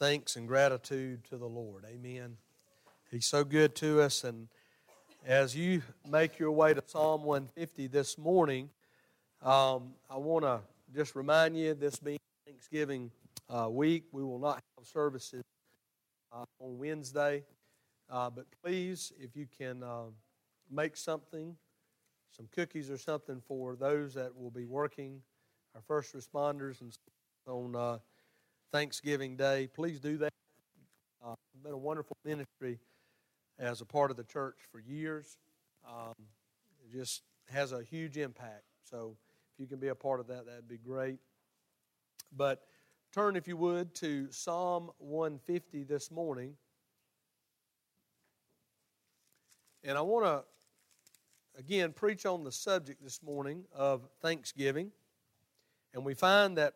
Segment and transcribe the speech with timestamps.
[0.00, 1.84] thanks and gratitude to the Lord.
[1.86, 2.38] Amen.
[3.10, 4.24] He's so good to us.
[4.24, 4.48] And
[5.26, 8.70] as you make your way to Psalm 150 this morning,
[9.42, 10.60] um, I want to
[10.94, 13.10] just remind you this being Thanksgiving
[13.50, 15.42] uh, week, we will not have services
[16.32, 17.44] uh, on Wednesday.
[18.08, 20.04] Uh, but please, if you can uh,
[20.70, 21.54] make something,
[22.34, 25.20] some cookies or something for those that will be working,
[25.74, 26.96] our first responders, and
[27.46, 27.98] on uh,
[28.72, 30.32] Thanksgiving Day, please do that.
[31.24, 32.78] Uh, it's been a wonderful ministry
[33.58, 35.38] as a part of the church for years.
[35.86, 36.14] Um,
[36.84, 38.62] it just has a huge impact.
[38.88, 39.16] So
[39.54, 41.18] if you can be a part of that, that'd be great.
[42.36, 42.62] But
[43.12, 46.54] turn, if you would, to Psalm 150 this morning.
[49.82, 50.44] And I want to,
[51.58, 54.92] again, preach on the subject this morning of Thanksgiving.
[55.92, 56.74] And we find that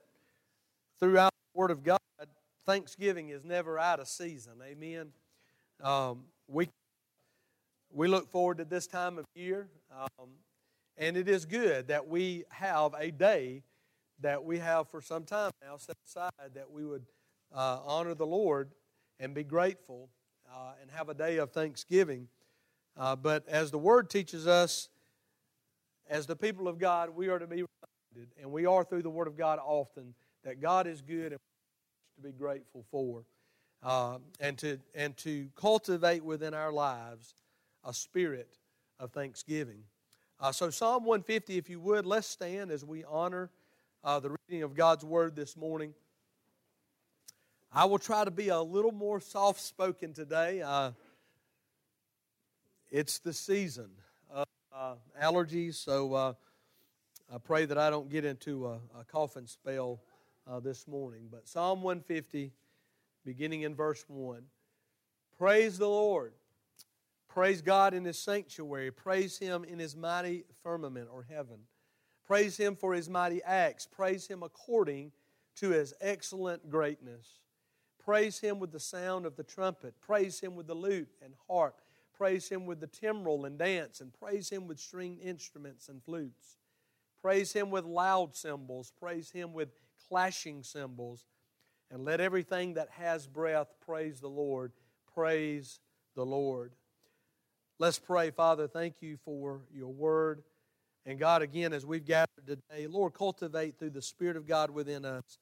[0.99, 2.01] throughout Word of God,
[2.67, 4.55] Thanksgiving is never out of season.
[4.65, 5.13] Amen.
[5.81, 6.69] Um, we,
[7.93, 10.31] we look forward to this time of year, um,
[10.99, 13.63] and it is good that we have a day
[14.21, 17.07] that we have for some time now set aside that we would
[17.55, 18.71] uh, honor the Lord
[19.21, 20.09] and be grateful
[20.53, 22.27] uh, and have a day of thanksgiving.
[22.97, 24.89] Uh, but as the Word teaches us,
[26.09, 27.65] as the people of God, we are to be
[28.17, 31.41] reminded, and we are through the Word of God often, that God is good and
[32.17, 33.25] to be grateful for.
[33.83, 37.35] Uh, and, to, and to cultivate within our lives
[37.85, 38.49] a spirit
[38.99, 39.83] of thanksgiving.
[40.41, 43.51] Uh, so, Psalm 150, if you would, let's stand as we honor
[44.03, 45.93] uh, the reading of God's Word this morning.
[47.73, 50.63] I will try to be a little more soft spoken today.
[50.63, 50.93] Uh,
[52.91, 53.91] it's the season
[54.33, 56.33] of uh, allergies, so uh,
[57.33, 60.01] I pray that I don't get into a, a coughing spell
[60.51, 61.29] uh, this morning.
[61.31, 62.53] But Psalm 150,
[63.25, 64.43] beginning in verse 1.
[65.39, 66.33] Praise the Lord.
[67.29, 68.91] Praise God in His sanctuary.
[68.91, 71.59] Praise Him in His mighty firmament or heaven.
[72.27, 73.87] Praise Him for His mighty acts.
[73.87, 75.13] Praise Him according
[75.57, 77.41] to His excellent greatness.
[77.99, 79.95] Praise Him with the sound of the trumpet.
[80.01, 81.81] Praise Him with the lute and harp.
[82.17, 84.01] Praise Him with the timbrel and dance.
[84.01, 86.59] And praise Him with stringed instruments and flutes.
[87.21, 88.93] Praise Him with loud cymbals.
[89.01, 89.71] Praise Him with
[90.09, 91.25] clashing cymbals.
[91.91, 94.73] And let everything that has breath praise the Lord.
[95.15, 95.81] Praise
[96.17, 96.73] the Lord.
[97.79, 98.67] Let's pray, Father.
[98.67, 100.43] Thank you for your word.
[101.07, 105.05] And God, again, as we've gathered today, Lord, cultivate through the Spirit of God within
[105.05, 105.39] us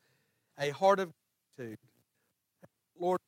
[0.59, 1.13] a heart of
[1.57, 1.79] gratitude.
[2.99, 3.21] Lord,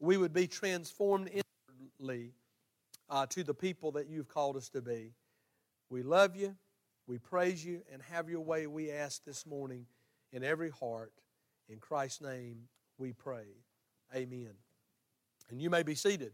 [0.00, 2.32] we would, be transformed inwardly
[3.08, 5.12] uh, to the people that you've called us to be.
[5.90, 6.56] We love you,
[7.06, 9.86] we praise you, and have your way, we ask this morning
[10.32, 11.12] in every heart.
[11.68, 13.46] In Christ's name we pray.
[14.14, 14.50] Amen.
[15.50, 16.32] And you may be seated.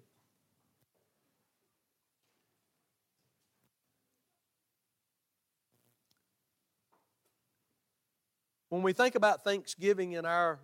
[8.69, 10.61] When we think about thanksgiving in our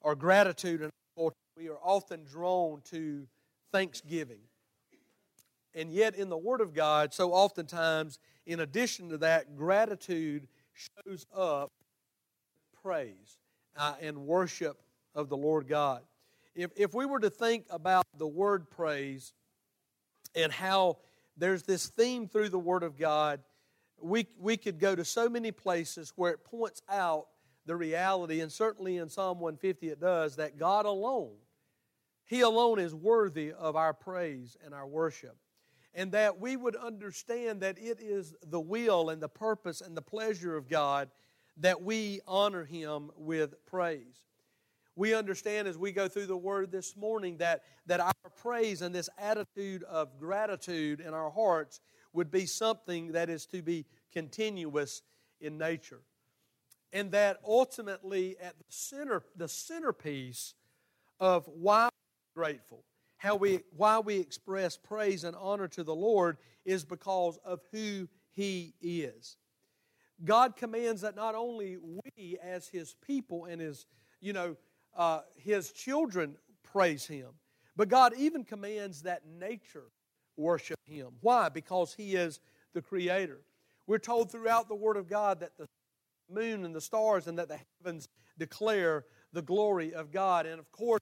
[0.00, 3.26] or gratitude our we are often drawn to
[3.72, 4.38] thanksgiving.
[5.74, 11.26] And yet, in the Word of God, so oftentimes, in addition to that, gratitude shows
[11.36, 11.72] up
[12.88, 13.36] praise
[13.76, 14.80] uh, and worship
[15.14, 16.00] of the Lord God.
[16.54, 19.34] If, if we were to think about the word praise
[20.34, 20.96] and how
[21.36, 23.40] there's this theme through the Word of God,
[24.00, 27.26] we, we could go to so many places where it points out
[27.66, 31.34] the reality, and certainly in Psalm 150 it does, that God alone,
[32.24, 35.36] He alone is worthy of our praise and our worship.
[35.92, 40.00] And that we would understand that it is the will and the purpose and the
[40.00, 41.10] pleasure of God
[41.60, 44.24] that we honor Him with praise.
[44.96, 48.94] We understand as we go through the Word this morning that, that our praise and
[48.94, 51.80] this attitude of gratitude in our hearts
[52.12, 55.02] would be something that is to be continuous
[55.40, 56.00] in nature.
[56.92, 60.54] And that ultimately, at the center, the centerpiece
[61.20, 61.90] of why
[62.34, 62.82] we're grateful,
[63.18, 68.08] how we, why we express praise and honor to the Lord is because of who
[68.32, 69.36] He is.
[70.24, 73.86] God commands that not only we as His people and His,
[74.20, 74.56] you know,
[74.96, 77.28] uh, His children praise Him,
[77.76, 79.90] but God even commands that nature
[80.36, 81.08] worship Him.
[81.20, 81.48] Why?
[81.48, 82.40] Because He is
[82.74, 83.40] the Creator.
[83.86, 85.66] We're told throughout the Word of God that the
[86.30, 90.46] moon and the stars and that the heavens declare the glory of God.
[90.46, 91.00] And of course,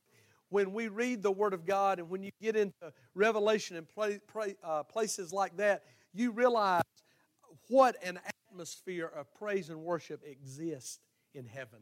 [0.48, 3.86] when we read the Word of God and when you get into Revelation and
[4.62, 5.82] uh, places like that,
[6.14, 6.82] you realize
[7.68, 8.20] what an
[8.56, 10.98] atmosphere of praise and worship exists
[11.34, 11.80] in heaven.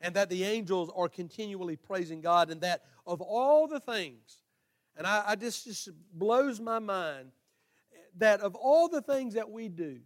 [0.00, 4.42] and that the angels are continually praising God, and that of all the things,
[4.96, 7.32] and I, I just just blows my mind
[8.16, 9.98] that of all the things that we do,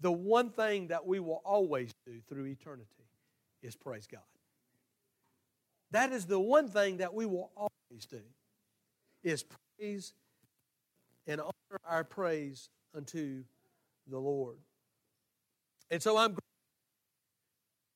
[0.00, 2.88] the one thing that we will always do through eternity
[3.62, 4.22] is praise God.
[5.90, 8.22] That is the one thing that we will always do
[9.22, 9.44] is
[9.78, 10.14] praise
[11.26, 13.44] and honor our praise unto
[14.06, 14.56] the Lord.
[15.90, 16.36] And so I'm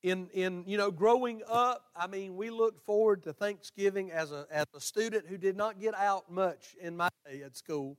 [0.02, 4.46] in in you know growing up i mean we looked forward to thanksgiving as a
[4.50, 7.96] as a student who did not get out much in my day at school.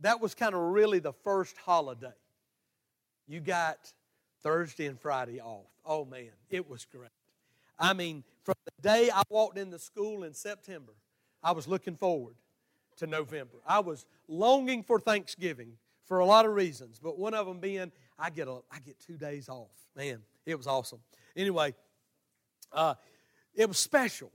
[0.00, 2.12] That was kind of really the first holiday.
[3.26, 3.92] You got
[4.42, 5.66] thursday and friday off.
[5.84, 7.10] Oh man it was great.
[7.78, 10.92] I mean from the day i walked into school in september
[11.42, 12.36] i was looking forward
[12.96, 13.58] to november.
[13.66, 15.72] I was longing for thanksgiving
[16.06, 18.98] for a lot of reasons but one of them being i get a i get
[19.00, 21.00] two days off man it was awesome.
[21.36, 21.74] Anyway,
[22.72, 22.94] uh,
[23.54, 24.30] it was special.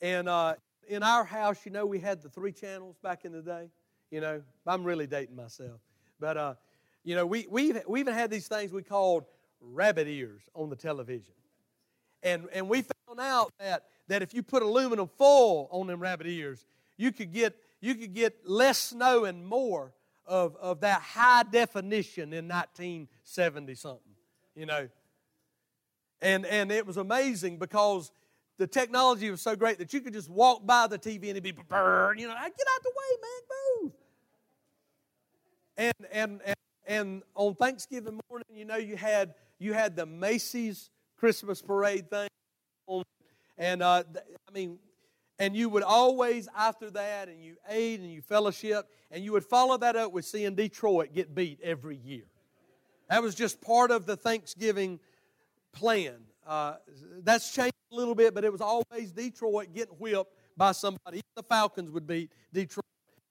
[0.00, 0.54] And uh,
[0.88, 3.68] in our house, you know, we had the three channels back in the day.
[4.10, 5.80] You know, I'm really dating myself.
[6.20, 6.54] But, uh,
[7.02, 9.24] you know, we, we, we even had these things we called
[9.60, 11.34] rabbit ears on the television.
[12.22, 16.28] And, and we found out that, that if you put aluminum foil on them rabbit
[16.28, 16.64] ears,
[16.96, 19.92] you could get, you could get less snow and more
[20.30, 24.00] of, of that high definition in 1970 something.
[24.54, 24.88] You know,
[26.22, 28.12] and, and it was amazing because
[28.56, 31.42] the technology was so great that you could just walk by the TV and it'd
[31.42, 31.64] be you know,
[32.14, 33.92] get out the way, man, move.
[35.76, 36.56] And, and, and,
[36.86, 42.28] and on Thanksgiving morning, you know, you had, you had the Macy's Christmas parade thing.
[43.58, 44.78] And uh, I mean,
[45.40, 49.44] and you would always, after that, and you ate and you fellowship, and you would
[49.44, 52.24] follow that up with seeing Detroit get beat every year.
[53.08, 55.00] That was just part of the Thanksgiving
[55.72, 56.16] plan.
[56.46, 56.74] Uh,
[57.24, 61.16] that's changed a little bit, but it was always Detroit getting whipped by somebody.
[61.16, 62.84] Even the Falcons would beat Detroit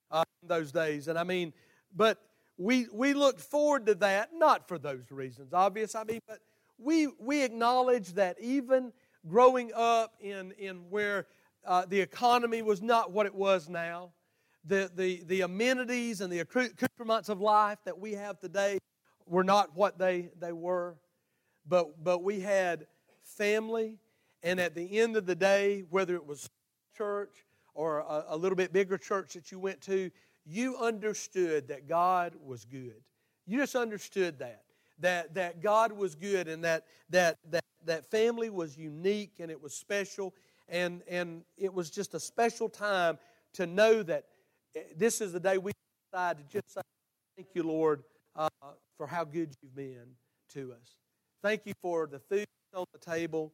[0.09, 1.07] uh, in those days.
[1.07, 1.53] And I mean,
[1.95, 2.17] but
[2.57, 5.93] we, we looked forward to that, not for those reasons, obvious.
[5.93, 6.39] I mean, but
[6.79, 8.91] we, we acknowledge that even
[9.27, 11.27] growing up in, in where
[11.65, 14.11] uh, the economy was not what it was now,
[14.65, 18.77] the, the, the amenities and the accoutrements of life that we have today
[19.25, 20.97] were not what they, they were
[21.69, 22.87] but, but we had
[23.23, 23.99] family,
[24.41, 26.49] and at the end of the day, whether it was
[26.97, 27.45] church
[27.75, 30.09] or a, a little bit bigger church that you went to,
[30.45, 33.01] you understood that God was good.
[33.45, 34.63] You just understood that.
[34.99, 39.61] That, that God was good and that, that, that, that family was unique and it
[39.61, 40.33] was special.
[40.69, 43.17] And, and it was just a special time
[43.53, 44.25] to know that
[44.75, 45.71] eh, this is the day we
[46.11, 46.81] decide to just say,
[47.35, 48.03] Thank you, Lord,
[48.35, 48.49] uh,
[48.97, 50.15] for how good you've been
[50.53, 50.97] to us.
[51.41, 53.53] Thank you for the food on the table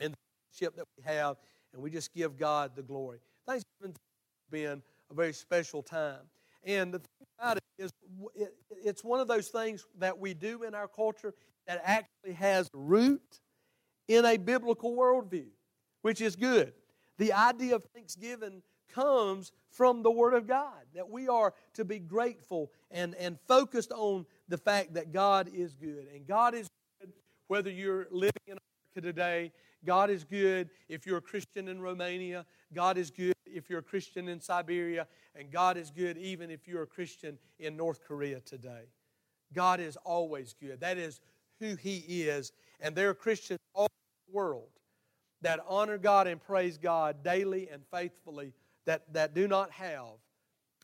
[0.00, 0.16] and the
[0.58, 1.36] ship that we have,
[1.72, 3.18] and we just give God the glory.
[3.46, 6.20] Thanksgiving has been a very special time.
[6.64, 7.90] And the thing about it is,
[8.82, 11.34] it's one of those things that we do in our culture
[11.66, 13.40] that actually has root
[14.08, 15.46] in a biblical worldview,
[16.04, 16.74] which is good.
[17.16, 18.60] The idea of Thanksgiving
[18.92, 23.90] comes from the Word of God, that we are to be grateful and, and focused
[23.90, 26.06] on the fact that God is good.
[26.14, 26.68] And God is
[27.00, 27.10] good
[27.48, 29.52] whether you're living in America today,
[29.82, 32.44] God is good if you're a Christian in Romania.
[32.74, 35.06] God is good if you're a Christian in Siberia.
[35.34, 38.90] And God is good even if you're a Christian in North Korea today.
[39.54, 40.80] God is always good.
[40.80, 41.22] That is
[41.60, 42.52] who He is.
[42.80, 44.68] And there are Christians all over the world
[45.44, 48.52] that honor God and praise God daily and faithfully
[48.86, 50.18] that, that do not have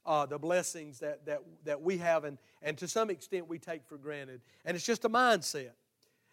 [0.06, 3.84] uh, the blessings that, that, that we have and, and to some extent we take
[3.86, 4.40] for granted.
[4.64, 5.72] And it's just a mindset.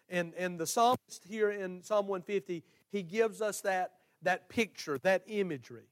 [0.08, 3.92] And, and the psalmist here in Psalm 150, he gives us that,
[4.22, 5.88] that picture, that imagery.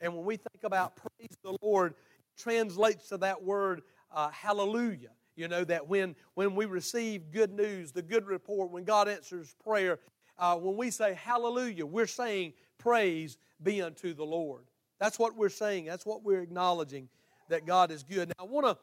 [0.00, 1.94] And when we think about praise the Lord,
[2.36, 5.10] translates to that word uh, hallelujah.
[5.36, 9.54] You know, that when, when we receive good news, the good report, when God answers
[9.64, 9.98] prayer,
[10.38, 14.64] uh, when we say hallelujah, we're saying praise be unto the Lord.
[14.98, 15.86] That's what we're saying.
[15.86, 17.08] That's what we're acknowledging
[17.48, 18.28] that God is good.
[18.28, 18.78] Now, I want to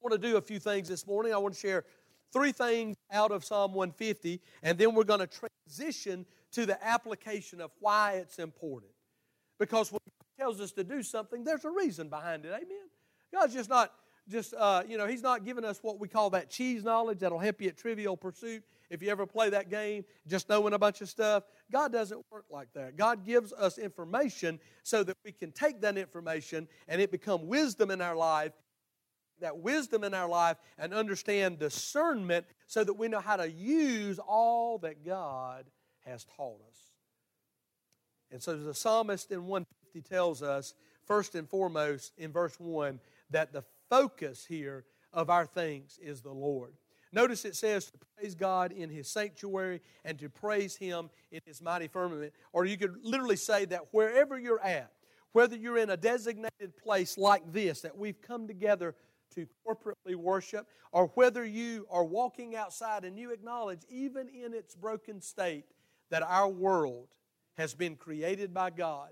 [0.00, 1.34] want to do a few things this morning.
[1.34, 1.84] I want to share
[2.32, 7.60] three things out of Psalm 150, and then we're going to transition to the application
[7.60, 8.92] of why it's important.
[9.58, 12.52] Because when God tells us to do something, there's a reason behind it.
[12.52, 12.88] Amen.
[13.32, 13.92] God's just not
[14.28, 17.38] just uh, you know He's not giving us what we call that cheese knowledge that'll
[17.38, 18.62] help you at Trivial Pursuit.
[18.90, 22.46] If you ever play that game, just knowing a bunch of stuff, God doesn't work
[22.50, 22.96] like that.
[22.96, 27.90] God gives us information so that we can take that information and it become wisdom
[27.90, 28.52] in our life
[29.40, 34.18] that wisdom in our life and understand discernment so that we know how to use
[34.18, 35.64] all that God
[36.04, 36.78] has taught us.
[38.30, 40.74] And so the psalmist in 150 tells us,
[41.06, 46.32] first and foremost, in verse 1, that the focus here of our things is the
[46.32, 46.74] Lord.
[47.12, 51.62] Notice it says to praise God in His sanctuary and to praise Him in His
[51.62, 52.32] mighty firmament.
[52.52, 54.92] Or you could literally say that wherever you're at,
[55.32, 58.94] whether you're in a designated place like this, that we've come together
[59.34, 64.74] to corporately worship, or whether you are walking outside and you acknowledge, even in its
[64.74, 65.64] broken state,
[66.10, 67.08] that our world
[67.56, 69.10] has been created by God,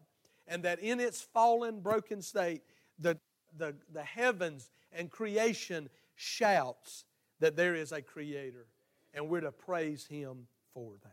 [0.49, 2.63] and that in its fallen, broken state,
[2.99, 3.19] the,
[3.59, 7.05] the, the heavens and creation shouts
[7.41, 8.67] that there is a creator,
[9.15, 11.13] and we're to praise him for that.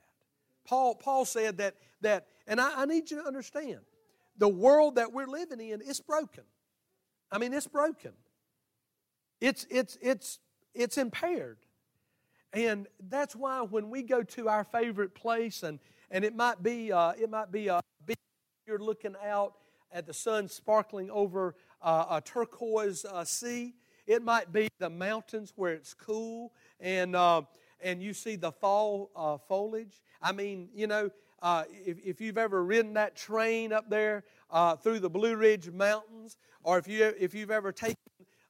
[0.65, 3.79] Paul, Paul said that, that and I, I need you to understand,
[4.37, 6.43] the world that we're living in is broken.
[7.31, 8.13] I mean, it's broken.
[9.41, 10.39] It's, it's, it's,
[10.73, 11.57] it's impaired.
[12.53, 15.79] And that's why when we go to our favorite place, and,
[16.11, 18.17] and it might be, uh, it might be a beach,
[18.67, 19.55] you're looking out
[19.91, 23.73] at the sun sparkling over uh, a turquoise uh, sea.
[24.05, 27.43] It might be the mountains where it's cool and, uh,
[27.81, 30.01] and you see the fall uh, foliage.
[30.21, 31.09] I mean, you know,
[31.41, 35.69] uh, if, if you've ever ridden that train up there uh, through the Blue Ridge
[35.69, 37.97] Mountains, or if, you, if you've ever taken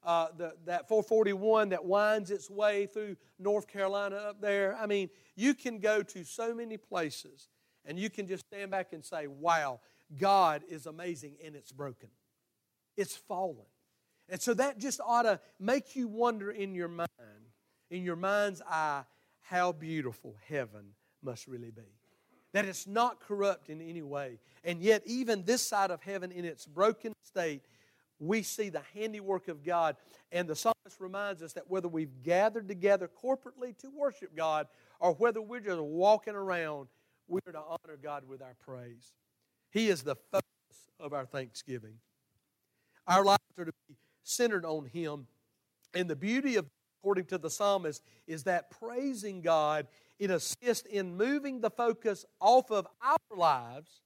[0.04, 5.10] uh, the, that 441 that winds its way through North Carolina up there, I mean,
[5.36, 7.50] you can go to so many places
[7.86, 9.80] and you can just stand back and say, wow,
[10.20, 12.10] God is amazing and it's broken.
[12.96, 13.66] It's fallen.
[14.30, 17.10] And so that just ought to make you wonder in your mind,
[17.90, 19.04] in your mind's eye,
[19.42, 21.82] how beautiful heaven must really be.
[22.54, 24.40] That it's not corrupt in any way.
[24.64, 27.64] And yet, even this side of heaven, in its broken state,
[28.20, 29.96] we see the handiwork of God.
[30.32, 34.68] And the psalmist reminds us that whether we've gathered together corporately to worship God
[35.00, 36.88] or whether we're just walking around,
[37.28, 39.12] we're to honor God with our praise.
[39.72, 40.44] He is the focus
[41.00, 41.96] of our thanksgiving.
[43.08, 45.28] Our lives are to be centered on Him.
[45.94, 46.66] And the beauty of,
[47.00, 49.88] according to the psalmist, is that praising God,
[50.20, 54.02] it assists in moving the focus off of our lives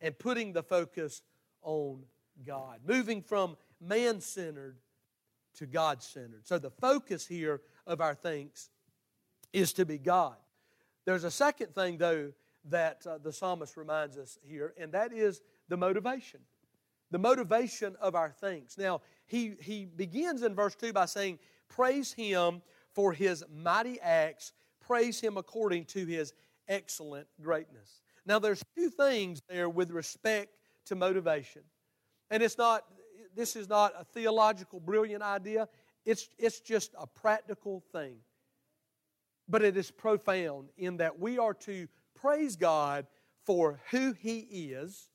[0.00, 1.22] and putting the focus
[1.62, 2.04] on
[2.46, 2.80] God.
[2.86, 4.78] Moving from man centered
[5.56, 6.46] to God centered.
[6.46, 8.70] So the focus here of our thanks
[9.52, 10.36] is to be God.
[11.04, 12.32] There's a second thing, though,
[12.66, 16.40] that uh, the psalmist reminds us here, and that is the motivation
[17.10, 18.78] the motivation of our thanks.
[18.78, 24.52] Now, he, he begins in verse 2 by saying, Praise him for his mighty acts,
[24.80, 26.32] praise him according to his
[26.66, 28.02] excellent greatness.
[28.26, 30.56] Now, there's two things there with respect
[30.86, 31.62] to motivation.
[32.28, 32.86] And it's not,
[33.36, 35.68] this is not a theological, brilliant idea,
[36.04, 38.16] it's, it's just a practical thing.
[39.48, 43.06] But it is profound in that we are to praise God
[43.44, 45.08] for who He is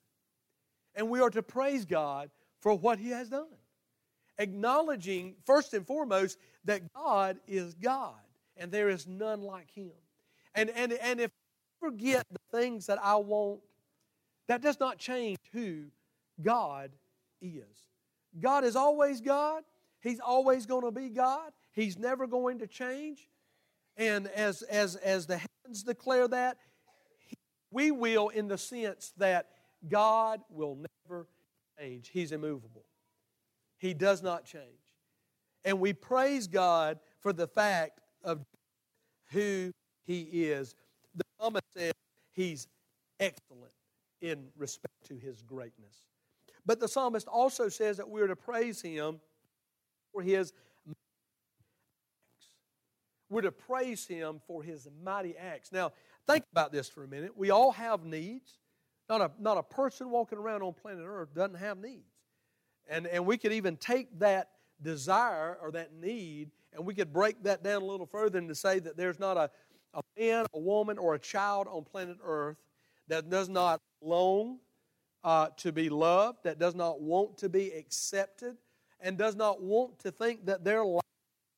[0.96, 2.30] and we are to praise God
[2.62, 3.48] for what He has done.
[4.38, 8.16] Acknowledging, first and foremost, that God is God
[8.58, 9.92] and there is none like Him.
[10.54, 13.62] And, and, and if I forget the things that I want,
[14.48, 15.86] that does not change who
[16.42, 16.92] God
[17.42, 17.88] is.
[18.40, 19.64] God is always God.
[20.02, 21.52] He's always going to be God.
[21.72, 23.28] He's never going to change.
[23.98, 26.58] And as, as, as the heavens declare that,
[27.72, 29.48] we will in the sense that
[29.90, 30.78] God will
[31.10, 31.28] never
[31.80, 32.10] change.
[32.10, 32.86] He's immovable.
[33.86, 34.82] He does not change.
[35.64, 38.44] And we praise God for the fact of
[39.30, 39.72] who
[40.06, 40.74] He is.
[41.14, 41.94] The psalmist says
[42.34, 42.68] He's
[43.20, 43.74] excellent
[44.22, 46.02] in respect to His greatness.
[46.66, 49.20] But the psalmist also says that we're to praise Him
[50.12, 50.52] for His
[50.90, 52.48] acts.
[53.30, 55.72] We're to praise Him for His mighty acts.
[55.72, 55.92] Now,
[56.26, 57.38] think about this for a minute.
[57.38, 58.58] We all have needs.
[59.08, 62.15] Not a, not a person walking around on planet Earth doesn't have needs.
[62.88, 64.50] And, and we could even take that
[64.82, 68.56] desire or that need and we could break that down a little further and to
[68.56, 69.50] say that there's not a,
[69.94, 72.58] a man, a woman, or a child on planet Earth
[73.08, 74.60] that does not long
[75.24, 78.58] uh, to be loved, that does not want to be accepted,
[79.00, 81.02] and does not want to think that their life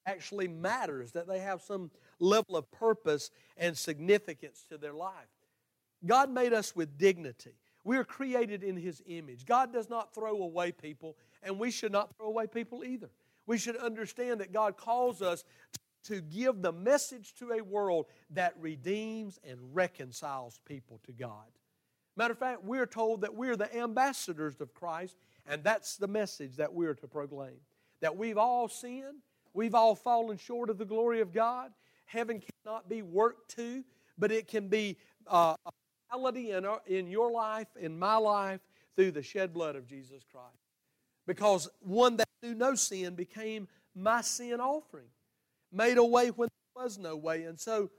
[0.06, 5.14] actually matters, that they have some level of purpose and significance to their life.
[6.06, 7.56] God made us with dignity.
[7.88, 9.46] We are created in His image.
[9.46, 13.10] God does not throw away people, and we should not throw away people either.
[13.46, 15.46] We should understand that God calls us
[16.04, 21.46] to give the message to a world that redeems and reconciles people to God.
[22.18, 25.16] Matter of fact, we're told that we're the ambassadors of Christ,
[25.48, 27.56] and that's the message that we're to proclaim.
[28.02, 31.72] that we've all sinned, we've all fallen short of the glory of God.
[32.04, 33.86] Heaven cannot be worked to,
[34.18, 35.56] but it can be uh,
[36.12, 38.62] reality in, our, in your life, in my life,
[38.96, 40.48] through the shed blood of Jesus Christ.
[41.26, 45.10] Because one that knew no sin became my sin offering,
[45.72, 47.44] made a way when there was no way.
[47.44, 47.90] And so,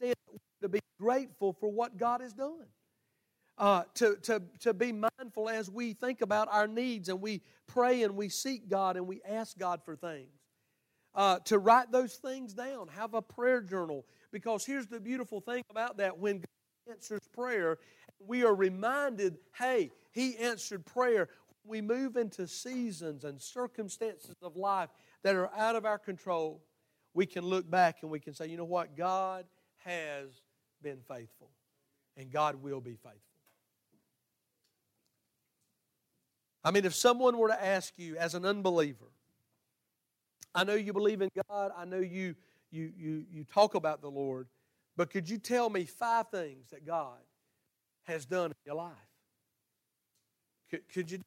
[0.00, 2.66] to be grateful for what God has done.
[3.56, 8.02] Uh, to, to, to be mindful as we think about our needs and we pray
[8.02, 10.32] and we seek God and we ask God for things.
[11.14, 14.04] Uh, to write those things down, have a prayer journal.
[14.32, 16.46] Because here's the beautiful thing about that when God
[16.90, 17.78] answers prayer,
[18.18, 21.28] we are reminded hey, He answered prayer.
[21.64, 24.90] We move into seasons and circumstances of life
[25.22, 26.62] that are out of our control.
[27.14, 28.96] We can look back and we can say, you know what?
[28.96, 29.46] God
[29.78, 30.28] has
[30.82, 31.50] been faithful,
[32.16, 33.20] and God will be faithful.
[36.62, 39.10] I mean, if someone were to ask you as an unbeliever,
[40.54, 42.34] I know you believe in God, I know you,
[42.70, 44.46] you, you, you talk about the Lord,
[44.96, 47.18] but could you tell me five things that God
[48.04, 48.92] has done in your life?
[50.70, 51.24] Could, could you do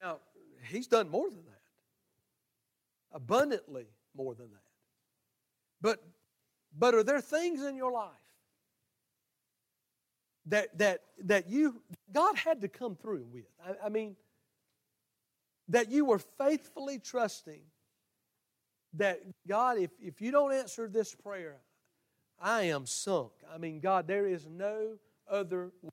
[0.00, 0.06] that?
[0.06, 0.18] Now,
[0.68, 1.62] He's done more than that,
[3.12, 3.86] abundantly
[4.16, 4.58] more than that.
[5.80, 6.02] But,
[6.78, 8.10] but are there things in your life
[10.46, 11.80] that, that, that you,
[12.12, 13.46] God had to come through with.
[13.64, 14.16] I, I mean,
[15.68, 17.60] that you were faithfully trusting
[18.94, 21.56] that God, if, if you don't answer this prayer,
[22.40, 23.32] I am sunk.
[23.52, 24.96] I mean, God, there is no
[25.30, 25.90] other way.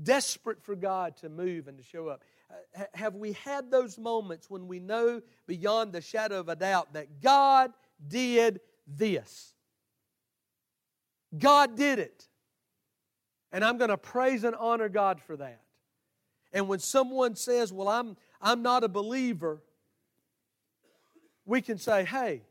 [0.00, 2.22] Desperate for God to move and to show up.
[2.50, 6.94] Uh, have we had those moments when we know beyond the shadow of a doubt
[6.94, 7.72] that God
[8.06, 9.54] did this?
[11.36, 12.28] God did it.
[13.52, 15.62] And I'm going to praise and honor God for that.
[16.52, 19.62] And when someone says, Well, I'm, I'm not a believer,
[21.44, 22.42] we can say, Hey,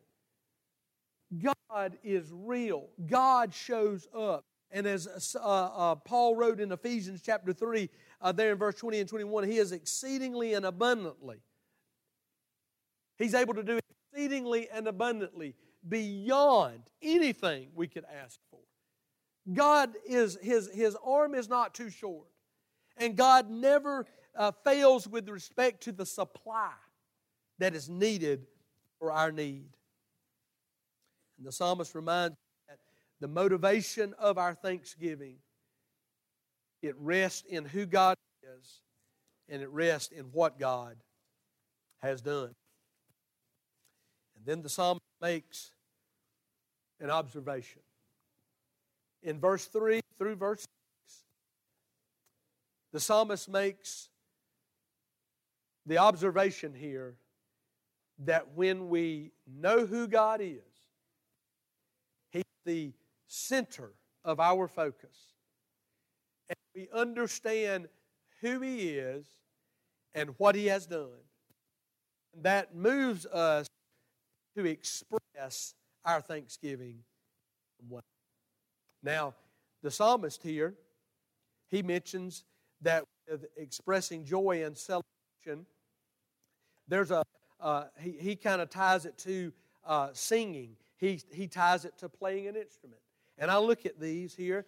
[1.41, 2.89] God is real.
[3.07, 4.43] God shows up.
[4.71, 7.89] And as uh, uh, Paul wrote in Ephesians chapter 3,
[8.21, 11.37] uh, there in verse 20 and 21, He is exceedingly and abundantly.
[13.17, 13.79] He's able to do
[14.13, 15.55] exceedingly and abundantly
[15.87, 18.59] beyond anything we could ask for.
[19.51, 22.27] God is, his, his arm is not too short.
[22.97, 26.71] And God never uh, fails with respect to the supply
[27.59, 28.47] that is needed
[29.01, 29.65] for our need.
[31.37, 32.37] And the psalmist reminds
[32.69, 32.77] that
[33.19, 35.37] the motivation of our thanksgiving
[36.81, 38.15] it rests in who God
[38.57, 38.81] is
[39.49, 40.95] and it rests in what God
[42.01, 42.55] has done.
[44.37, 45.71] And then the psalmist makes
[46.99, 47.81] an observation
[49.23, 51.23] in verse 3 through verse 6,
[52.93, 54.09] the psalmist makes
[55.85, 57.15] the observation here
[58.25, 60.59] that when we know who God is,
[62.31, 62.93] He's the
[63.27, 63.91] center
[64.23, 65.33] of our focus,
[66.49, 67.87] and we understand
[68.41, 69.25] who He is
[70.13, 71.09] and what He has done,
[72.41, 73.67] that moves us
[74.55, 75.73] to express
[76.05, 76.99] our thanksgiving.
[79.03, 79.33] Now,
[79.81, 80.75] the psalmist here,
[81.69, 82.43] he mentions
[82.81, 85.65] that with expressing joy and celebration,
[86.87, 87.23] there's a,
[87.61, 89.53] uh, he, he kind of ties it to
[89.85, 90.75] uh, singing.
[90.97, 93.01] He, he ties it to playing an instrument.
[93.37, 94.65] And I look at these here,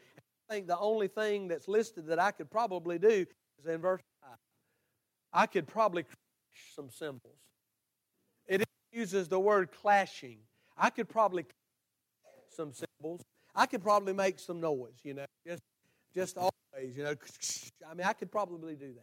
[0.50, 3.26] I think the only thing that's listed that I could probably do
[3.60, 4.38] is in verse 5.
[5.34, 7.38] I could probably crash some cymbals.
[8.48, 10.40] It uses the word clashing.
[10.78, 11.46] I could probably
[12.50, 13.22] some cymbals.
[13.56, 15.62] I could probably make some noise, you know, just
[16.16, 17.16] just always, you know.
[17.90, 18.94] I mean, I could probably do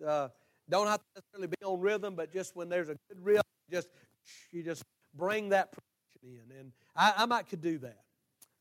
[0.00, 0.06] that.
[0.06, 0.28] Uh,
[0.68, 3.88] don't have to necessarily be on rhythm, but just when there's a good rhythm, just
[4.50, 8.00] you just bring that percussion in, and I, I might could do that.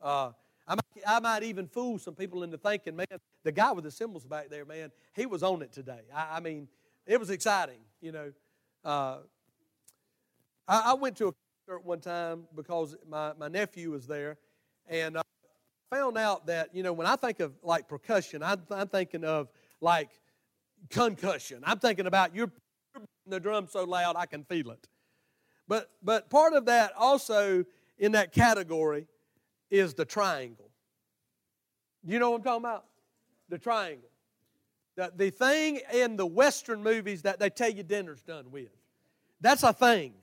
[0.02, 0.32] Uh,
[0.68, 3.08] I might, I might even fool some people into thinking, man,
[3.44, 6.02] the guy with the cymbals back there, man, he was on it today.
[6.14, 6.68] I, I mean,
[7.06, 8.32] it was exciting, you know.
[8.84, 9.18] Uh,
[10.68, 11.34] I, I, went to a
[11.68, 14.38] concert one time because my, my nephew was there,
[14.88, 15.22] and I
[15.92, 19.50] found out that, you know, when I think of like percussion, I'm, I'm thinking of
[19.82, 20.10] like
[20.90, 21.62] concussion.
[21.64, 24.88] I'm thinking about you're beating the drum so loud I can feel it.
[25.68, 27.64] But, but part of that also
[27.98, 29.08] in that category
[29.70, 30.70] is the triangle.
[32.04, 32.86] You know what I'm talking about?
[33.50, 34.10] The triangle.
[34.96, 38.70] The, the thing in the Western movies that they tell you dinner's done with.
[39.40, 40.14] That's a thing.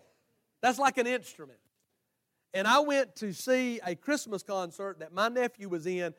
[0.61, 1.59] That's like an instrument.
[2.53, 6.15] And I went to see a Christmas concert that my nephew was in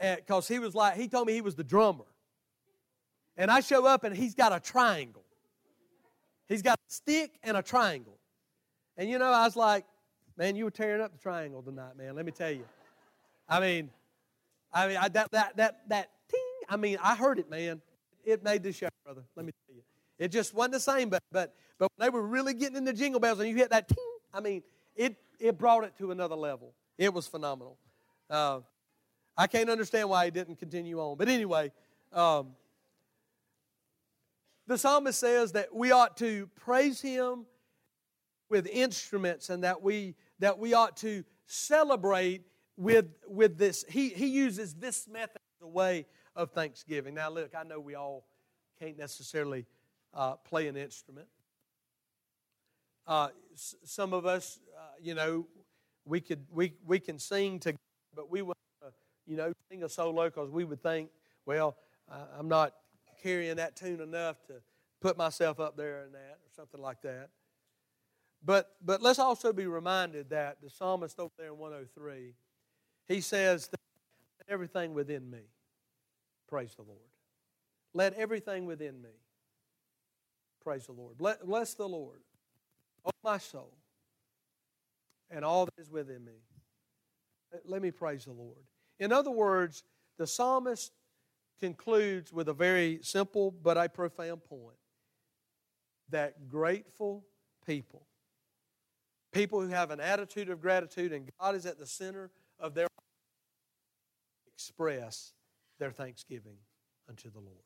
[0.00, 2.04] because he was like, he told me he was the drummer.
[3.42, 5.24] And I show up and he's got a triangle.
[6.46, 8.16] He's got a stick and a triangle.
[8.96, 9.84] And you know, I was like,
[10.36, 12.14] man, you were tearing up the triangle tonight, man.
[12.14, 12.64] Let me tell you.
[13.48, 13.90] I mean,
[14.72, 17.82] I mean, I, that, that, that, that ting, I mean, I heard it, man.
[18.24, 19.24] It made the show, brother.
[19.34, 19.82] Let me tell you.
[20.20, 23.18] It just wasn't the same, but, but, but when they were really getting into jingle
[23.18, 23.96] bells and you hit that ting,
[24.32, 24.62] I mean,
[24.94, 26.74] it, it brought it to another level.
[26.96, 27.76] It was phenomenal.
[28.30, 28.60] Uh,
[29.36, 31.16] I can't understand why he didn't continue on.
[31.16, 31.72] But anyway,
[32.12, 32.54] um,
[34.66, 37.46] the psalmist says that we ought to praise him
[38.48, 42.42] with instruments and that we, that we ought to celebrate
[42.76, 43.84] with, with this.
[43.88, 47.14] He, he uses this method as a way of thanksgiving.
[47.14, 48.26] Now, look, I know we all
[48.78, 49.66] can't necessarily
[50.14, 51.26] uh, play an instrument.
[53.06, 55.46] Uh, s- some of us, uh, you know,
[56.04, 57.78] we could we, we can sing together,
[58.14, 58.90] but we would, uh,
[59.26, 61.10] you know, sing a solo because we would think,
[61.46, 61.76] well,
[62.38, 62.74] I'm not
[63.22, 64.54] carrying that tune enough to
[65.00, 67.30] put myself up there in that or something like that.
[68.44, 72.34] But but let's also be reminded that the psalmist over there in 103,
[73.06, 73.80] he says that
[74.48, 75.42] everything within me,
[76.48, 76.98] praise the Lord.
[77.94, 79.10] Let everything within me
[80.62, 81.18] praise the Lord.
[81.18, 82.20] Bless the Lord,
[83.04, 83.76] oh my soul,
[85.30, 86.32] and all that is within me.
[87.64, 88.64] Let me praise the Lord.
[88.98, 89.84] In other words,
[90.18, 90.92] the psalmist
[91.60, 94.76] concludes with a very simple but a profound point
[96.10, 97.24] that grateful
[97.66, 98.06] people,
[99.32, 102.88] people who have an attitude of gratitude and God is at the center of their
[104.54, 105.32] express
[105.78, 106.56] their thanksgiving
[107.08, 107.64] unto the Lord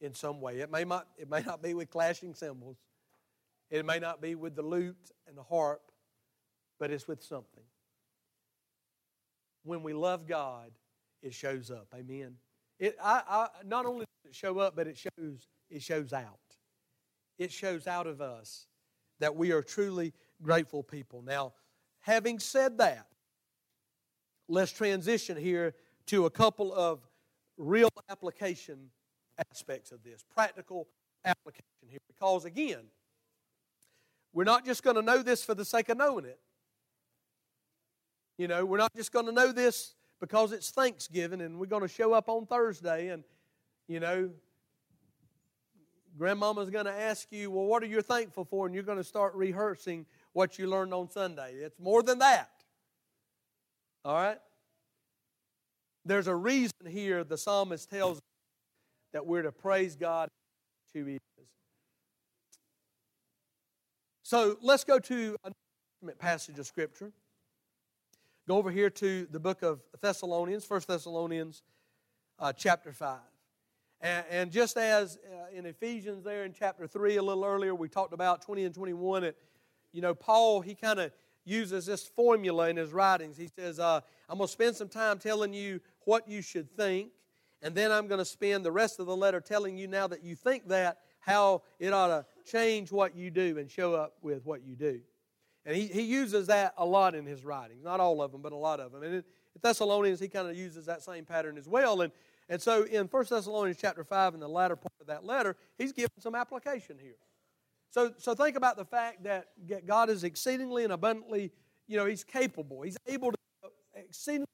[0.00, 0.60] in some way.
[0.60, 2.78] It may not, it may not be with clashing cymbals,
[3.70, 5.82] it may not be with the lute and the harp,
[6.78, 7.64] but it's with something.
[9.62, 10.70] When we love God,
[11.22, 11.88] it shows up.
[11.94, 12.36] Amen.
[12.80, 16.40] It, I, I, not only does it show up, but it shows, it shows out.
[17.38, 18.66] It shows out of us
[19.20, 21.22] that we are truly grateful people.
[21.22, 21.52] Now,
[22.00, 23.06] having said that,
[24.48, 25.74] let's transition here
[26.06, 27.06] to a couple of
[27.58, 28.90] real application
[29.52, 30.88] aspects of this, practical
[31.26, 32.00] application here.
[32.08, 32.86] Because again,
[34.32, 36.40] we're not just going to know this for the sake of knowing it.
[38.38, 41.82] You know, we're not just going to know this because it's Thanksgiving and we're going
[41.82, 43.24] to show up on Thursday and,
[43.88, 44.30] you know,
[46.18, 48.66] grandmama's going to ask you, well, what are you thankful for?
[48.66, 51.54] And you're going to start rehearsing what you learned on Sunday.
[51.54, 52.50] It's more than that.
[54.04, 54.38] All right?
[56.04, 58.22] There's a reason here the psalmist tells us
[59.12, 60.28] that we're to praise God
[60.92, 61.18] He is.
[64.22, 67.12] So let's go to a passage of Scripture.
[68.48, 71.62] Go over here to the book of Thessalonians, 1 Thessalonians
[72.38, 73.18] uh, chapter 5.
[74.00, 77.88] And, and just as uh, in Ephesians there in chapter 3 a little earlier, we
[77.88, 79.36] talked about 20 and 21, it,
[79.92, 81.12] you know, Paul, he kind of
[81.44, 83.36] uses this formula in his writings.
[83.36, 87.10] He says, uh, I'm going to spend some time telling you what you should think,
[87.62, 90.24] and then I'm going to spend the rest of the letter telling you now that
[90.24, 94.46] you think that, how it ought to change what you do and show up with
[94.46, 95.02] what you do.
[95.66, 97.84] And he, he uses that a lot in his writings.
[97.84, 99.02] Not all of them, but a lot of them.
[99.02, 99.24] And in
[99.60, 102.00] Thessalonians, he kind of uses that same pattern as well.
[102.00, 102.12] And,
[102.48, 105.92] and so in 1 Thessalonians chapter 5, in the latter part of that letter, he's
[105.92, 107.16] giving some application here.
[107.90, 109.48] So, so think about the fact that
[109.84, 111.50] God is exceedingly and abundantly,
[111.88, 112.82] you know, he's capable.
[112.82, 113.38] He's able to
[113.94, 114.46] exceedingly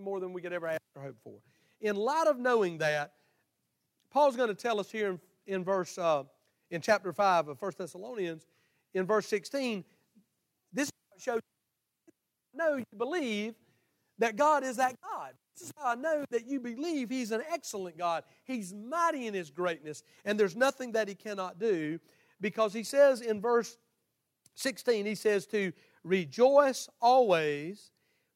[0.00, 1.38] more than we could ever ask or hope for.
[1.80, 3.12] In light of knowing that,
[4.10, 6.24] Paul's going to tell us here in, in verse, uh,
[6.70, 8.46] in chapter 5 of 1 Thessalonians,
[8.94, 9.86] in verse 16, this
[11.20, 11.40] shows
[12.54, 13.54] know you believe
[14.18, 15.32] that God is that God.
[15.56, 18.24] This is how I know that you believe He's an excellent God.
[18.44, 21.98] He's mighty in His greatness, and there's nothing that He cannot do
[22.40, 23.76] because He says in verse
[24.54, 25.72] 16, He says to
[26.04, 27.90] rejoice always,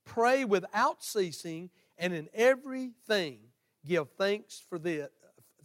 [0.05, 3.39] pray without ceasing, and in everything
[3.87, 5.09] give thanks for this.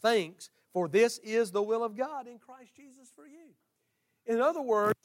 [0.01, 3.53] Thanks, for this is the will of God in Christ Jesus for you.
[4.25, 4.99] In other words,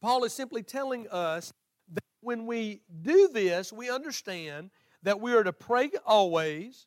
[0.00, 1.52] Paul is simply telling us
[1.92, 4.70] that when we do this, we understand
[5.02, 6.86] that we are to pray always.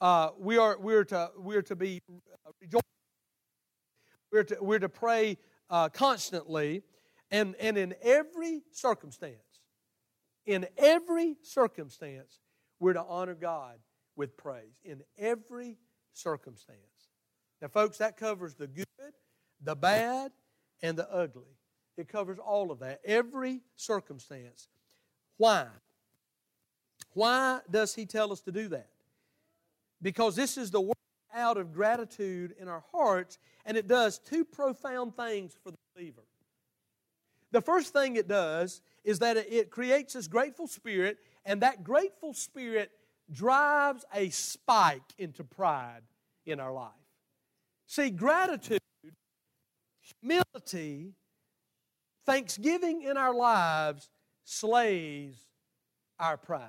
[0.00, 2.00] Uh, we, are, we, are to, we are to be
[2.60, 2.80] rejoicing.
[4.32, 5.38] We're to, we're to pray
[5.70, 6.82] uh, constantly
[7.30, 9.38] and, and in every circumstance.
[10.46, 12.40] In every circumstance,
[12.80, 13.78] we're to honor God
[14.16, 14.80] with praise.
[14.84, 15.78] In every
[16.12, 16.78] circumstance.
[17.62, 18.86] Now, folks, that covers the good,
[19.62, 20.32] the bad,
[20.82, 21.56] and the ugly.
[21.96, 24.68] It covers all of that, every circumstance.
[25.36, 25.66] Why?
[27.12, 28.88] Why does he tell us to do that?
[30.02, 30.96] Because this is the work
[31.32, 36.22] out of gratitude in our hearts, and it does two profound things for the believer.
[37.52, 42.34] The first thing it does is that it creates this grateful spirit, and that grateful
[42.34, 42.90] spirit
[43.30, 46.02] drives a spike into pride
[46.46, 46.90] in our life.
[47.86, 48.80] See, gratitude,
[50.20, 51.12] humility,
[52.26, 54.10] thanksgiving in our lives
[54.44, 55.36] slays
[56.18, 56.68] our pride.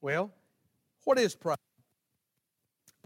[0.00, 0.32] Well,
[1.04, 1.56] what is pride?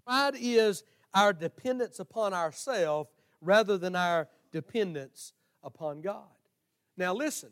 [0.04, 0.84] Pride is
[1.14, 3.10] our dependence upon ourselves
[3.40, 5.32] rather than our dependence
[5.62, 6.22] upon God.
[6.96, 7.50] Now, listen,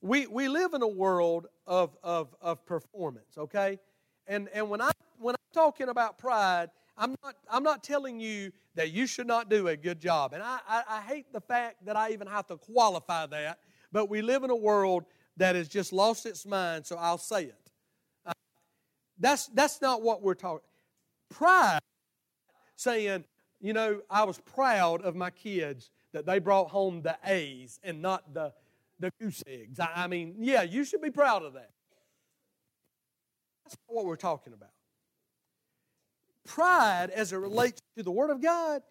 [0.00, 3.78] we, we live in a world of, of, of performance, okay?
[4.26, 8.52] And, and when, I, when I'm talking about pride, I'm not, I'm not telling you
[8.74, 10.32] that you should not do a good job.
[10.32, 13.58] And I, I, I hate the fact that I even have to qualify that,
[13.92, 15.04] but we live in a world
[15.36, 17.70] that has just lost its mind, so I'll say it.
[18.24, 18.32] Uh,
[19.18, 20.66] that's, that's not what we're talking.
[21.30, 21.80] Pride,
[22.76, 23.24] saying,
[23.60, 28.00] you know, I was proud of my kids that they brought home the A's and
[28.00, 28.52] not the,
[29.00, 29.80] the goose eggs.
[29.80, 31.70] I, I mean, yeah, you should be proud of that.
[33.64, 34.73] That's not what we're talking about.
[36.46, 38.82] Pride, as it relates to the Word of God,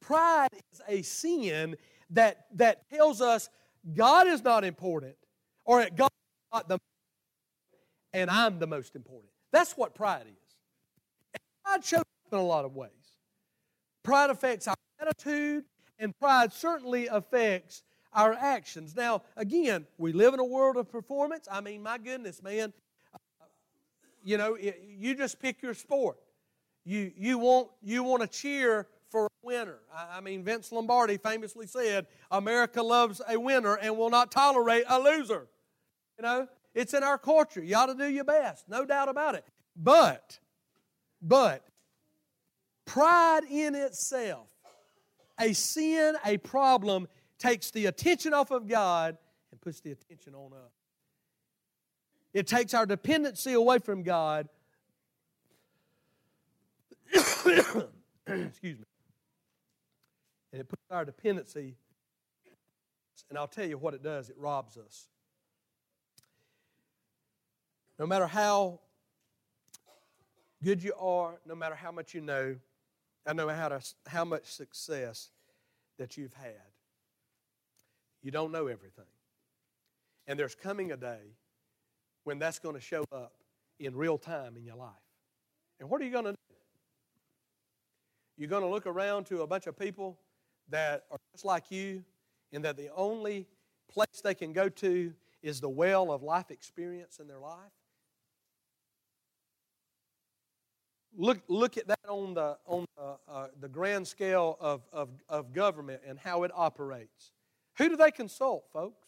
[0.00, 1.76] pride is a sin
[2.10, 3.48] that, that tells us
[3.94, 5.16] God is not important
[5.64, 6.78] or that God is not the
[8.12, 9.30] and I'm the most important.
[9.52, 10.56] That's what pride is.
[11.34, 12.90] And pride shows up in a lot of ways.
[14.02, 15.64] Pride affects our attitude,
[15.98, 18.96] and pride certainly affects our actions.
[18.96, 21.46] Now, again, we live in a world of performance.
[21.50, 22.72] I mean, my goodness, man.
[23.14, 23.18] Uh,
[24.24, 26.18] you know, you just pick your sport.
[26.84, 29.78] You, you, want, you want to cheer for a winner.
[29.94, 34.98] I mean, Vince Lombardi famously said, America loves a winner and will not tolerate a
[34.98, 35.48] loser.
[36.18, 37.62] You know, it's in our culture.
[37.62, 39.44] You ought to do your best, no doubt about it.
[39.76, 40.38] But,
[41.20, 41.64] but,
[42.84, 44.48] pride in itself,
[45.38, 49.16] a sin, a problem, takes the attention off of God
[49.50, 50.72] and puts the attention on us.
[52.32, 54.48] It takes our dependency away from God.
[58.26, 58.84] Excuse me.
[60.52, 61.76] And it puts our dependency,
[63.28, 65.06] and I'll tell you what it does it robs us.
[67.98, 68.80] No matter how
[70.62, 72.56] good you are, no matter how much you know,
[73.26, 75.30] I know how, how much success
[75.98, 76.54] that you've had.
[78.22, 79.04] You don't know everything.
[80.26, 81.36] And there's coming a day
[82.24, 83.32] when that's going to show up
[83.78, 84.90] in real time in your life.
[85.78, 86.39] And what are you going to do?
[88.40, 90.18] You're going to look around to a bunch of people
[90.70, 92.02] that are just like you,
[92.54, 93.46] and that the only
[93.92, 97.70] place they can go to is the well of life experience in their life.
[101.14, 105.52] Look, look at that on the, on the, uh, the grand scale of, of, of
[105.52, 107.32] government and how it operates.
[107.76, 109.06] Who do they consult, folks?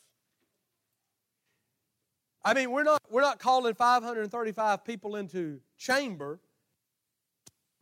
[2.45, 6.39] I mean, we're not, we're not calling 535 people into chamber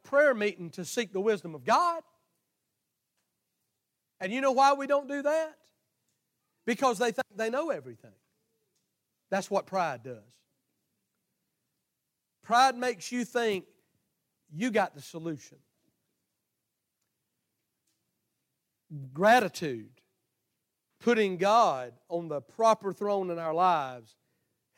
[0.02, 2.02] prayer meeting to seek the wisdom of God.
[4.20, 5.56] And you know why we don't do that?
[6.66, 8.12] Because they think they know everything.
[9.30, 10.18] That's what pride does.
[12.42, 13.64] Pride makes you think
[14.52, 15.58] you got the solution.
[19.12, 19.90] Gratitude,
[21.00, 24.16] putting God on the proper throne in our lives,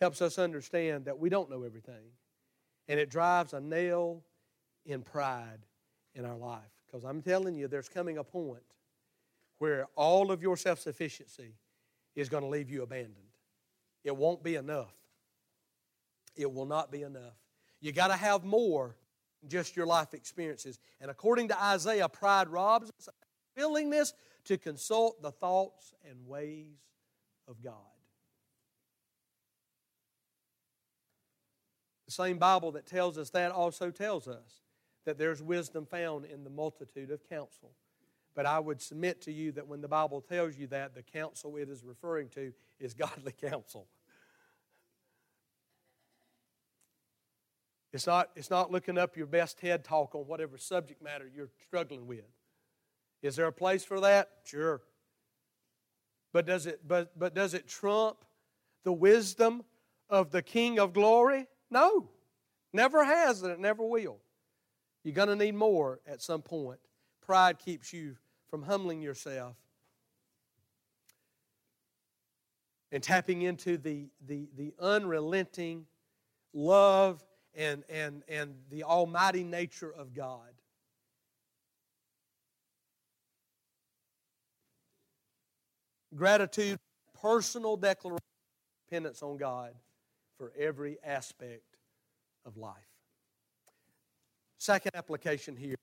[0.01, 2.11] helps us understand that we don't know everything.
[2.89, 4.23] And it drives a nail
[4.85, 5.61] in pride
[6.14, 6.61] in our life.
[6.87, 8.62] Because I'm telling you, there's coming a point
[9.59, 11.55] where all of your self sufficiency
[12.14, 13.16] is going to leave you abandoned.
[14.05, 14.92] It won't be enough.
[16.37, 17.37] It will not be enough.
[17.81, 18.97] You got to have more
[19.40, 20.79] than just your life experiences.
[21.01, 23.14] And according to Isaiah, pride robs us of
[23.57, 24.14] willingness
[24.45, 26.79] to consult the thoughts and ways
[27.49, 27.75] of God.
[32.07, 34.61] The same Bible that tells us that also tells us
[35.05, 37.71] that there's wisdom found in the multitude of counsel.
[38.35, 41.57] But I would submit to you that when the Bible tells you that, the counsel
[41.57, 43.87] it is referring to is godly counsel.
[47.93, 51.51] It's not, it's not looking up your best TED talk on whatever subject matter you're
[51.67, 52.25] struggling with.
[53.23, 54.31] Is there a place for that?
[54.45, 54.81] Sure.
[56.33, 58.25] But does it, but, but does it trump
[58.85, 59.62] the wisdom
[60.09, 61.47] of the King of glory?
[61.71, 62.09] No.
[62.73, 64.19] Never has, and it never will.
[65.05, 66.79] You're going to need more at some point.
[67.21, 68.17] Pride keeps you
[68.49, 69.57] from humbling yourself
[72.93, 75.87] and tapping into the, the, the unrelenting
[76.53, 80.51] love and, and, and the almighty nature of God.
[86.15, 86.79] Gratitude,
[87.21, 88.19] personal declaration,
[88.87, 89.73] dependence on God
[90.37, 91.79] for every aspect
[92.45, 92.91] of life.
[94.62, 95.75] Second application here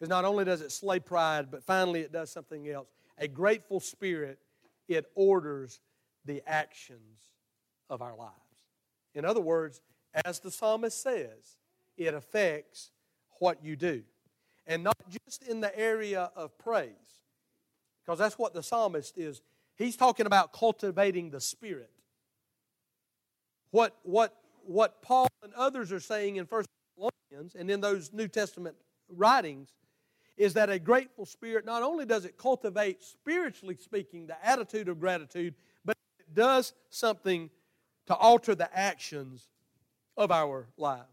[0.00, 2.86] is not only does it slay pride, but finally it does something else.
[3.18, 4.38] A grateful spirit,
[4.86, 5.80] it orders
[6.24, 7.32] the actions
[7.90, 8.30] of our lives.
[9.16, 9.80] In other words,
[10.24, 11.56] as the psalmist says,
[11.96, 12.92] it affects
[13.40, 14.04] what you do.
[14.68, 16.92] And not just in the area of praise,
[18.04, 19.42] because that's what the psalmist is.
[19.74, 21.90] He's talking about cultivating the spirit.
[23.72, 24.32] What, what,
[24.64, 26.62] what Paul and others are saying in 1
[27.36, 28.76] Thessalonians and in those New Testament
[29.08, 29.72] writings
[30.36, 35.00] is that a grateful spirit not only does it cultivate, spiritually speaking, the attitude of
[35.00, 37.50] gratitude, but it does something
[38.06, 39.48] to alter the actions
[40.16, 41.04] of our lives.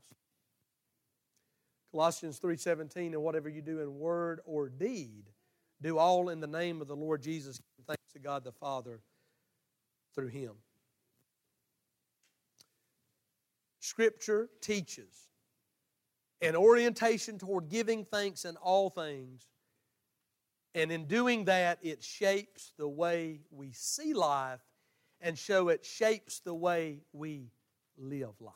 [1.92, 5.30] Colossians 3:17 and whatever you do in word or deed
[5.82, 9.02] do all in the name of the Lord Jesus thanks to God the Father
[10.16, 10.56] through him.
[13.80, 15.33] Scripture teaches
[16.44, 19.48] an orientation toward giving thanks in all things.
[20.76, 24.62] And in doing that, it shapes the way we see life
[25.24, 27.50] and so it shapes the way we
[27.98, 28.54] live life.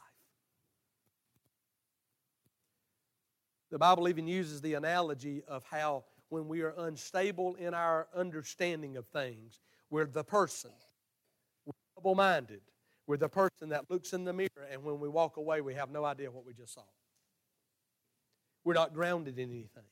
[3.72, 8.98] The Bible even uses the analogy of how when we are unstable in our understanding
[8.98, 10.72] of things, we're the person,
[11.66, 12.62] we're double minded,
[13.08, 15.90] we're the person that looks in the mirror, and when we walk away, we have
[15.90, 16.84] no idea what we just saw.
[18.68, 19.86] We're not grounded in anything.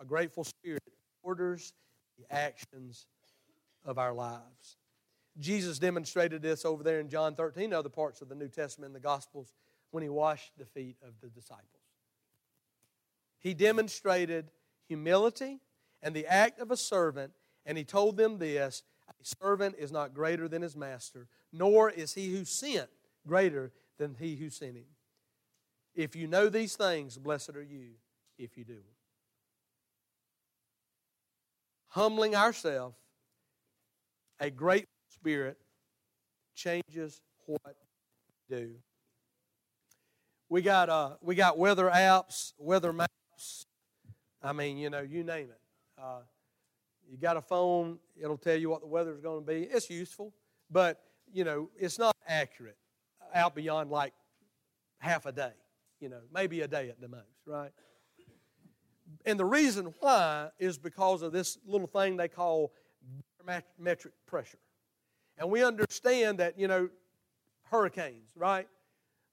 [0.00, 0.82] A grateful spirit
[1.22, 1.74] orders
[2.18, 3.06] the actions
[3.84, 4.78] of our lives.
[5.38, 8.96] Jesus demonstrated this over there in John 13, other parts of the New Testament and
[8.96, 9.52] the Gospels,
[9.92, 11.68] when he washed the feet of the disciples.
[13.38, 14.50] He demonstrated
[14.88, 15.60] humility
[16.02, 17.32] and the act of a servant,
[17.64, 22.14] and he told them this A servant is not greater than his master, nor is
[22.14, 22.90] he who sent
[23.24, 24.86] greater than he who sent him.
[25.94, 27.90] If you know these things, blessed are you
[28.38, 28.82] if you do them.
[31.88, 32.96] Humbling ourselves,
[34.40, 35.58] a great spirit
[36.54, 37.60] changes what
[38.48, 38.74] we do.
[40.48, 43.66] We got uh, we got weather apps, weather maps.
[44.42, 45.60] I mean, you know, you name it.
[46.02, 46.20] Uh,
[47.10, 49.62] you got a phone; it'll tell you what the weather is going to be.
[49.64, 50.32] It's useful,
[50.70, 52.76] but you know, it's not accurate
[53.34, 54.14] out beyond like
[54.98, 55.52] half a day
[56.02, 57.70] you know, maybe a day at the most, right?
[59.24, 62.72] And the reason why is because of this little thing they call
[63.46, 64.58] barometric pressure.
[65.38, 66.88] And we understand that, you know,
[67.70, 68.66] hurricanes, right?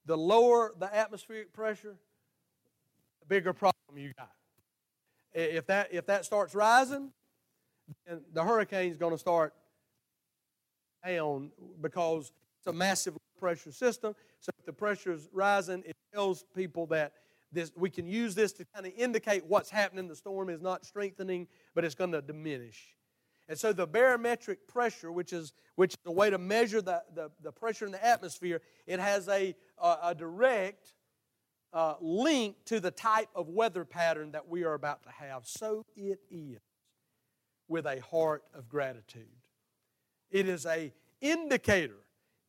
[0.06, 1.96] The lower the atmospheric pressure,
[3.20, 4.32] the bigger problem you got.
[5.34, 7.12] If that, if that starts rising,
[8.06, 9.54] then the hurricane's going to start
[11.06, 11.52] down
[11.82, 14.16] because it's a massive pressure system.
[14.40, 17.14] So if the pressure is rising, it tells people that
[17.52, 20.08] this, we can use this to kind of indicate what's happening.
[20.08, 22.96] The storm is not strengthening, but it's going to diminish.
[23.48, 27.32] And so the barometric pressure, which is, which is a way to measure the, the,
[27.42, 30.94] the pressure in the atmosphere, it has a, a, a direct
[31.74, 35.48] uh, link to the type of weather pattern that we are about to have.
[35.48, 36.60] So it is
[37.68, 39.28] with a heart of gratitude.
[40.30, 41.98] It is a indicator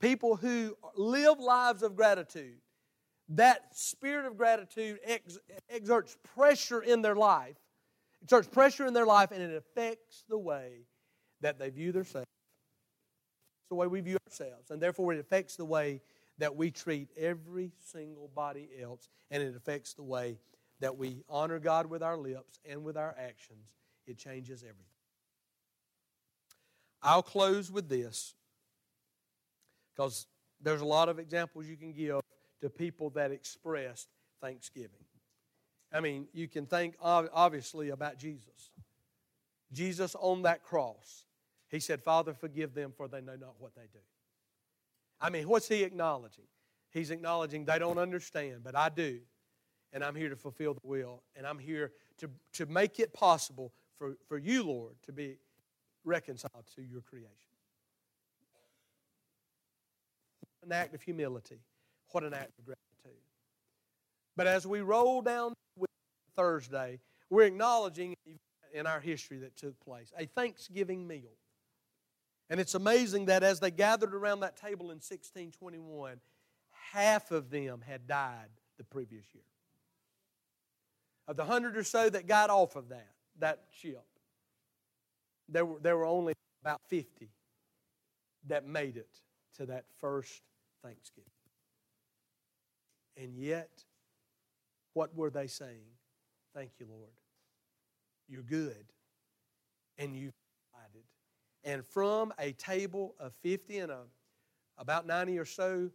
[0.01, 2.59] people who live lives of gratitude,
[3.29, 7.57] that spirit of gratitude ex- exerts pressure in their life,
[8.23, 10.87] exerts pressure in their life, and it affects the way
[11.41, 12.27] that they view themselves.
[13.63, 16.01] It's the way we view ourselves, and therefore it affects the way
[16.39, 20.39] that we treat every single body else, and it affects the way
[20.81, 23.69] that we honor God with our lips and with our actions.
[24.07, 24.87] It changes everything.
[27.03, 28.35] I'll close with this
[30.01, 30.27] because
[30.63, 32.21] there's a lot of examples you can give
[32.63, 34.09] to people that expressed
[34.41, 35.05] thanksgiving.
[35.93, 38.71] I mean, you can think obviously about Jesus.
[39.73, 41.27] Jesus on that cross,
[41.69, 43.99] he said, Father, forgive them, for they know not what they do.
[45.21, 46.47] I mean, what's he acknowledging?
[46.93, 49.19] He's acknowledging they don't understand, but I do.
[49.93, 51.23] And I'm here to fulfill the will.
[51.37, 55.37] And I'm here to, to make it possible for, for you, Lord, to be
[56.05, 57.50] reconciled to your creation.
[60.63, 61.61] An act of humility.
[62.11, 63.21] What an act of gratitude.
[64.37, 65.55] But as we roll down
[66.35, 68.15] Thursday, we're acknowledging
[68.73, 71.37] in our history that took place a Thanksgiving meal.
[72.49, 76.21] And it's amazing that as they gathered around that table in 1621,
[76.93, 79.45] half of them had died the previous year.
[81.29, 84.05] Of the hundred or so that got off of that, that ship,
[85.49, 87.31] there were, there were only about 50
[88.49, 89.11] that made it
[89.59, 90.43] to that first
[90.83, 91.31] Thanksgiving.
[93.17, 93.85] And yet,
[94.95, 95.85] what were they saying?
[96.55, 97.11] Thank you, Lord.
[98.29, 98.87] You're good.
[99.99, 100.33] And you
[100.73, 101.05] provided.
[101.65, 104.01] And from a table of 50 and a,
[104.79, 105.91] about 90 or so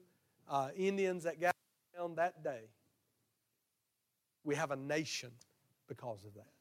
[0.50, 1.56] uh, Indians that got
[1.98, 2.70] around that day,
[4.44, 5.32] we have a nation
[5.88, 6.52] because of that.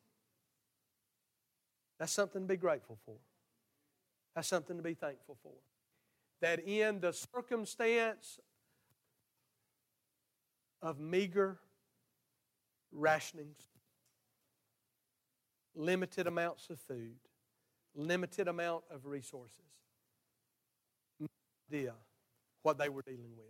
[1.99, 3.17] That's something to be grateful for.
[4.35, 5.53] That's something to be thankful for.
[6.45, 8.39] That in the circumstance
[10.83, 11.59] of meager
[12.95, 13.63] rationings,
[15.75, 17.17] limited amounts of food,
[17.95, 19.57] limited amount of resources,
[21.19, 21.29] no
[21.73, 21.95] idea
[22.61, 23.47] what they were dealing with.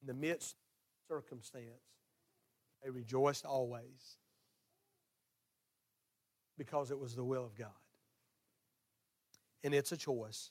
[0.00, 0.54] In the midst
[1.10, 1.66] of circumstance,
[2.82, 4.16] they rejoiced always
[6.56, 7.68] because it was the will of God.
[9.64, 10.50] And it's a choice.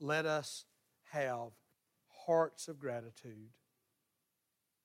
[0.00, 0.64] Let us
[1.10, 1.50] have
[2.26, 3.48] hearts of gratitude,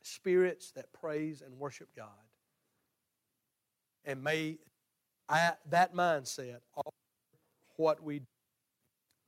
[0.02, 2.08] spirits that praise and worship God.
[4.06, 4.58] And may
[5.30, 6.90] I, that mindset offer
[7.78, 8.26] what we do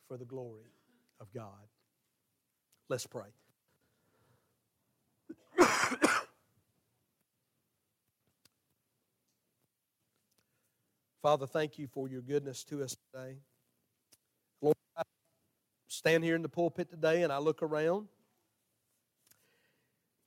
[0.07, 0.71] for the glory
[1.19, 1.69] of God.
[2.89, 3.29] Let's pray.
[11.21, 13.37] Father, thank you for your goodness to us today.
[15.87, 18.07] Stand here in the pulpit today and I look around.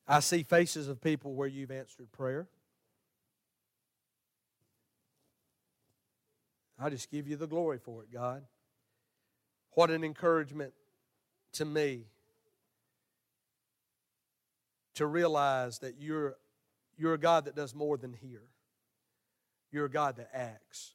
[0.07, 2.49] I see faces of people where you've answered prayer.
[6.79, 8.45] I just give you the glory for it, God.
[9.73, 10.73] What an encouragement
[11.55, 12.05] to me
[14.95, 16.37] to realize that you're,
[16.97, 18.43] you're a God that does more than hear.
[19.71, 20.95] You're a God that acts,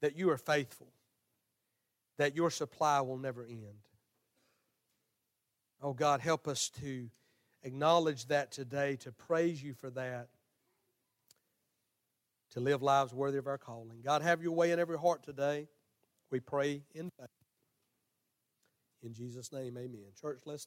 [0.00, 0.88] that you are faithful,
[2.18, 3.88] that your supply will never end.
[5.82, 7.08] Oh God, help us to
[7.62, 10.28] acknowledge that today, to praise you for that,
[12.52, 14.00] to live lives worthy of our calling.
[14.04, 15.66] God, have your way in every heart today.
[16.30, 17.28] We pray in faith.
[19.02, 20.06] In Jesus' name, amen.
[20.20, 20.62] Church, let's